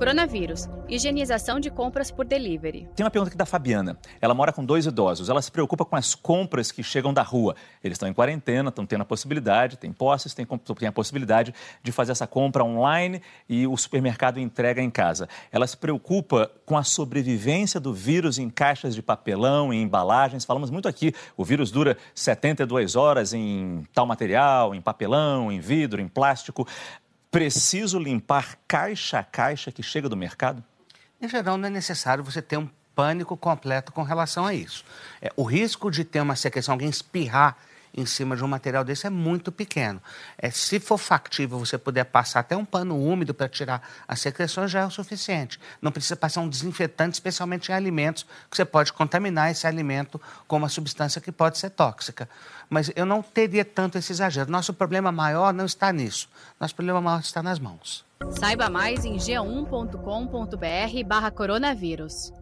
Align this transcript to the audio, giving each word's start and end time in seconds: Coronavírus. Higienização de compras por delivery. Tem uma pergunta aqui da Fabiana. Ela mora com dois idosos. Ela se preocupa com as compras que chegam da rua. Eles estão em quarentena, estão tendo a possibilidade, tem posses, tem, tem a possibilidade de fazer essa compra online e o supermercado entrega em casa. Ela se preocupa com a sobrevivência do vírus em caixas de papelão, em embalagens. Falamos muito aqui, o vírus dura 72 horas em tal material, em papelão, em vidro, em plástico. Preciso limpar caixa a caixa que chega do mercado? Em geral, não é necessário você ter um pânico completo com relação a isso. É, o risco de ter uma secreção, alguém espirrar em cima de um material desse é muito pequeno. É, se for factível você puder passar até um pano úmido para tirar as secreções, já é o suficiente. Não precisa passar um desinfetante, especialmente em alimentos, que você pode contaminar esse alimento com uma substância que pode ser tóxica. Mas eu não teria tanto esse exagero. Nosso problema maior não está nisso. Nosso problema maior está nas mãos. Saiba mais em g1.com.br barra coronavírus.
Coronavírus. 0.00 0.66
Higienização 0.88 1.60
de 1.60 1.70
compras 1.70 2.10
por 2.10 2.24
delivery. 2.24 2.88
Tem 2.96 3.04
uma 3.04 3.10
pergunta 3.10 3.28
aqui 3.28 3.36
da 3.36 3.44
Fabiana. 3.44 3.98
Ela 4.18 4.32
mora 4.32 4.50
com 4.50 4.64
dois 4.64 4.86
idosos. 4.86 5.28
Ela 5.28 5.42
se 5.42 5.52
preocupa 5.52 5.84
com 5.84 5.94
as 5.94 6.14
compras 6.14 6.72
que 6.72 6.82
chegam 6.82 7.12
da 7.12 7.20
rua. 7.20 7.54
Eles 7.84 7.96
estão 7.96 8.08
em 8.08 8.14
quarentena, 8.14 8.70
estão 8.70 8.86
tendo 8.86 9.02
a 9.02 9.04
possibilidade, 9.04 9.76
tem 9.76 9.92
posses, 9.92 10.32
tem, 10.32 10.46
tem 10.46 10.88
a 10.88 10.92
possibilidade 10.92 11.54
de 11.82 11.92
fazer 11.92 12.12
essa 12.12 12.26
compra 12.26 12.64
online 12.64 13.20
e 13.46 13.66
o 13.66 13.76
supermercado 13.76 14.40
entrega 14.40 14.80
em 14.80 14.88
casa. 14.88 15.28
Ela 15.52 15.66
se 15.66 15.76
preocupa 15.76 16.50
com 16.64 16.78
a 16.78 16.82
sobrevivência 16.82 17.78
do 17.78 17.92
vírus 17.92 18.38
em 18.38 18.48
caixas 18.48 18.94
de 18.94 19.02
papelão, 19.02 19.70
em 19.70 19.82
embalagens. 19.82 20.46
Falamos 20.46 20.70
muito 20.70 20.88
aqui, 20.88 21.12
o 21.36 21.44
vírus 21.44 21.70
dura 21.70 21.98
72 22.14 22.96
horas 22.96 23.34
em 23.34 23.86
tal 23.92 24.06
material, 24.06 24.74
em 24.74 24.80
papelão, 24.80 25.52
em 25.52 25.60
vidro, 25.60 26.00
em 26.00 26.08
plástico. 26.08 26.66
Preciso 27.30 27.98
limpar 27.98 28.58
caixa 28.66 29.20
a 29.20 29.24
caixa 29.24 29.70
que 29.70 29.82
chega 29.82 30.08
do 30.08 30.16
mercado? 30.16 30.64
Em 31.20 31.28
geral, 31.28 31.56
não 31.56 31.68
é 31.68 31.70
necessário 31.70 32.24
você 32.24 32.42
ter 32.42 32.56
um 32.56 32.68
pânico 32.94 33.36
completo 33.36 33.92
com 33.92 34.02
relação 34.02 34.44
a 34.44 34.52
isso. 34.52 34.84
É, 35.22 35.32
o 35.36 35.44
risco 35.44 35.90
de 35.90 36.04
ter 36.04 36.20
uma 36.20 36.34
secreção, 36.34 36.72
alguém 36.72 36.88
espirrar 36.88 37.56
em 37.94 38.06
cima 38.06 38.36
de 38.36 38.44
um 38.44 38.48
material 38.48 38.84
desse 38.84 39.06
é 39.06 39.10
muito 39.10 39.50
pequeno. 39.50 40.00
É, 40.38 40.50
se 40.50 40.78
for 40.80 40.98
factível 40.98 41.58
você 41.58 41.76
puder 41.76 42.04
passar 42.04 42.40
até 42.40 42.56
um 42.56 42.64
pano 42.64 42.96
úmido 42.98 43.34
para 43.34 43.48
tirar 43.48 43.82
as 44.06 44.20
secreções, 44.20 44.70
já 44.70 44.80
é 44.80 44.86
o 44.86 44.90
suficiente. 44.90 45.58
Não 45.80 45.92
precisa 45.92 46.16
passar 46.16 46.40
um 46.40 46.48
desinfetante, 46.48 47.14
especialmente 47.14 47.70
em 47.70 47.74
alimentos, 47.74 48.24
que 48.50 48.56
você 48.56 48.64
pode 48.64 48.92
contaminar 48.92 49.50
esse 49.50 49.66
alimento 49.66 50.20
com 50.46 50.56
uma 50.56 50.68
substância 50.68 51.20
que 51.20 51.32
pode 51.32 51.58
ser 51.58 51.70
tóxica. 51.70 52.28
Mas 52.68 52.90
eu 52.94 53.04
não 53.04 53.22
teria 53.22 53.64
tanto 53.64 53.98
esse 53.98 54.12
exagero. 54.12 54.50
Nosso 54.50 54.72
problema 54.72 55.10
maior 55.10 55.52
não 55.52 55.66
está 55.66 55.92
nisso. 55.92 56.28
Nosso 56.58 56.74
problema 56.74 57.00
maior 57.00 57.20
está 57.20 57.42
nas 57.42 57.58
mãos. 57.58 58.04
Saiba 58.38 58.68
mais 58.68 59.04
em 59.04 59.16
g1.com.br 59.16 61.06
barra 61.06 61.30
coronavírus. 61.30 62.32